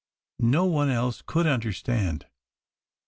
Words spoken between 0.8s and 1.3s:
else